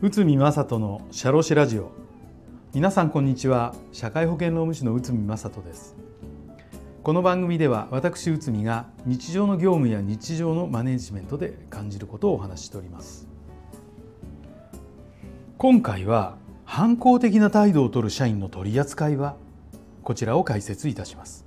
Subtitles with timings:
[0.00, 1.90] 宇見正人のシャロシラジオ。
[2.72, 3.74] 皆さんこんにちは。
[3.90, 5.96] 社会保険労務士の宇見正人です。
[7.02, 13.26] この番組では私宇見が日常の業務や日常のマネジメントで感じることをお話ししております。
[15.58, 19.34] 今回は反抗的な態度を取る社員の取り扱いは
[20.04, 21.44] こちらを解説いたします。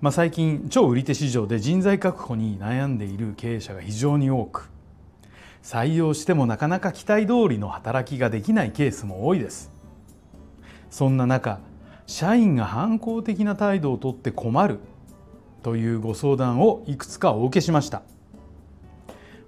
[0.00, 4.70] まあ、最近超売り手市場で人材確保に悩んでいる経営者が非常に多く
[5.60, 9.72] 採用してもなかなか期待通りの働きができないケースも多いです。
[10.88, 11.58] そんな中
[12.06, 14.78] 社員が反抗的な態度をとって困る
[15.62, 18.02] というご相談をいくつかお受けしました。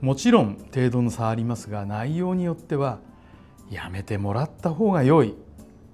[0.00, 3.00] もちろん程度の差ありますが内容によっては
[3.70, 5.34] やめてもらった方が良い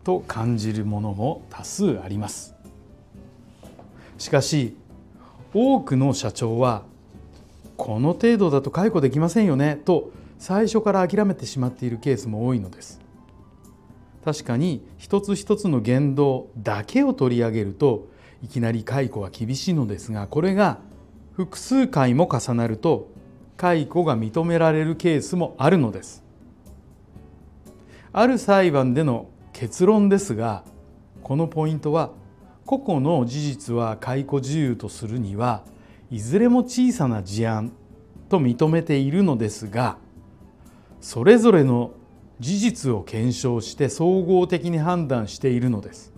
[0.05, 2.54] と感じるものも多数あります。
[4.19, 4.77] しかし
[5.53, 6.83] 多くの社長は
[7.77, 13.01] この程度だと解雇できませんよねと最初から諦めてしまっているケースも多いのです。
[14.25, 18.09] 確かに一つ一つの言動だけを取り上げると
[18.43, 20.79] いきなり解雇は厳しいのですがこれが
[21.33, 23.11] 複数回も重なると
[23.57, 26.25] 解雇が認められるケースもあるのです。
[28.13, 30.65] ある裁判での結論ですが
[31.23, 32.11] このポイントは
[32.67, 35.63] 個々の事実は解雇事由とするには
[36.11, 37.73] いずれも小さな事案
[38.29, 39.99] と認めているのですが
[41.01, 41.93] それぞれの
[42.41, 46.13] 事実を検証して総合的に判断しているのです。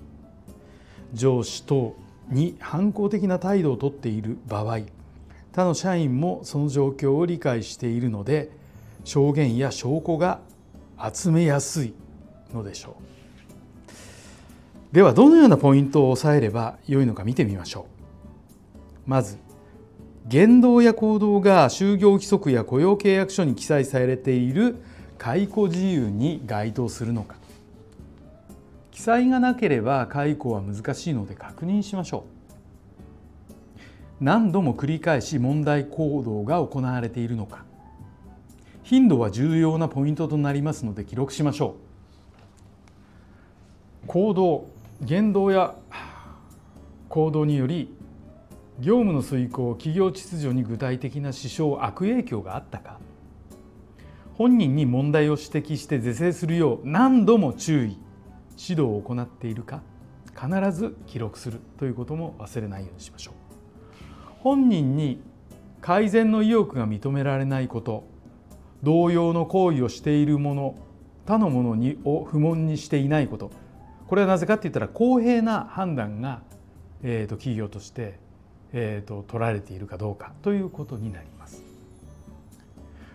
[1.12, 1.94] 上司等
[2.30, 4.80] に反抗的な態度をとっている場合
[5.52, 8.50] 他の社員もその状況を理解しているので
[9.05, 10.41] 証言や証拠が
[11.12, 11.94] 集めやすい
[12.52, 13.16] のでしょう。
[14.92, 17.87] ではどのようなポイントを押さえれば良いのか見てみましょ
[19.06, 19.11] う。
[19.11, 19.39] まず
[20.27, 24.77] 言動や行動が就業規則や雇用契約書に記載されている
[25.19, 27.36] 解雇自由に該当するのか。
[28.91, 32.25] 記載がなければ解雇は難しいので確認しましょ
[34.20, 34.25] う。
[34.25, 37.64] 何度も繰り返し問題行動が行われているのか。
[38.83, 41.77] 頻度は重要なポイントとなりますので記録しましょ
[44.05, 44.07] う。
[44.07, 44.69] 行動
[45.01, 45.74] 言動や
[47.08, 47.95] 行動により
[48.80, 52.98] 業務の遂行企業秩序に具体的な支障悪影響があったか。
[54.34, 57.98] 本人に問題を指摘して是正するよう何度も注意
[58.58, 59.83] 指導を行っているか。
[60.39, 63.34] 必ず記録するということも忘れないようにしましょう。
[64.40, 65.23] 本人に
[65.80, 68.05] 改善の意欲が認められないこと。
[68.83, 70.74] 同様の行為をしているもの
[71.24, 73.51] 他のものにを不問にしていないこと。
[74.08, 76.42] これはなぜかって言ったら公平な判断が、
[77.02, 78.18] えーと企業として
[78.72, 81.64] えーと、取られているかどうかということになります。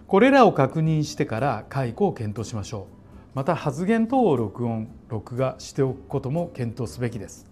[0.07, 3.35] これらを確認してから解雇を検討しましょう。
[3.35, 7.47] また発言等を録音録画しておくことも検討すべきです。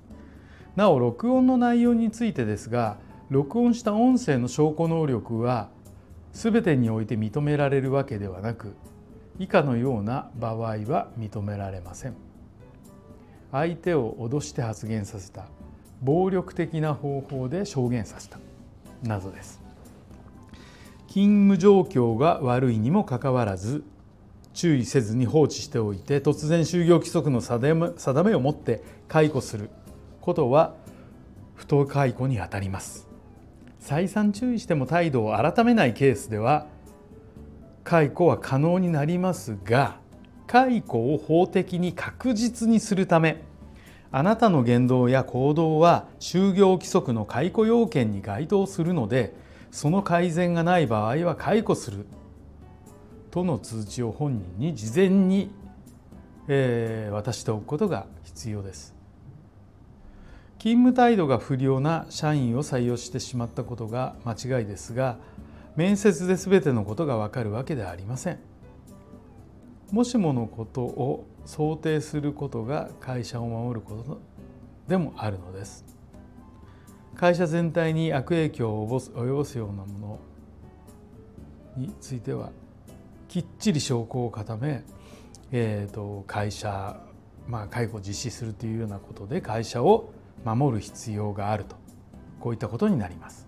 [0.76, 2.98] なお録音の内容についてですが
[3.30, 5.70] 録音した音声の証拠能力は
[6.34, 8.76] 全てにおいて認められるわけではなく
[9.40, 12.29] 以下のような場合は認められません。
[13.52, 15.46] 相手を脅して発言させた。
[16.02, 18.40] 暴力的な方法で証言させた。
[19.04, 19.62] などです。
[21.08, 23.84] 勤務状況が悪いにもかかわらず
[24.54, 29.70] 注意せずに放置しておいて突然就業規則の定めをもって解雇する。
[30.22, 30.76] ことは
[31.56, 33.08] 不当解雇にあたります。
[33.80, 36.68] 再三注意しても態度を改めないケースでは
[37.84, 39.98] 解雇は可能になりますが
[40.50, 43.44] 解雇を法的に確実にするため
[44.12, 49.36] あなたの言動や行動は就業規則の解雇要件に該当するので
[49.70, 52.08] その改善がない場合は解雇する
[53.30, 55.52] との通知を本人に事前に、
[56.48, 58.96] えー、渡しておくことが必要です。
[60.58, 65.18] 勤務態度が不良な社員を採用してしまったことが間違いですが
[65.76, 68.59] 面接で全てのことが分かるわけではありません。
[69.92, 74.22] もしものことを想定することが会社を守ること
[74.88, 75.84] でもあるのです
[77.16, 80.20] 会社全体に悪影響を及ぼすようなもの
[81.76, 82.52] については
[83.28, 84.84] きっちり証拠を固め、
[85.52, 87.00] えーと、会社、
[87.48, 90.14] まあ、解雇を実施するというようなことで会社を
[90.46, 91.76] 守る必要があると
[92.40, 93.48] こういったことになります。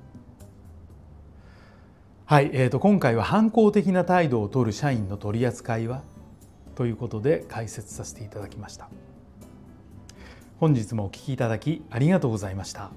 [2.25, 6.03] はい、えーと今回は反抗的な態度を取る社員の取り扱いは
[6.75, 8.89] ということで解説させていただきました。
[10.59, 12.91] 本日もお聴きいただきありがとうございました。